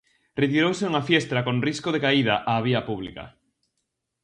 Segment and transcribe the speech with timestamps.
[0.43, 3.23] Retirouse unha fiestra con risco de caída á vía pública.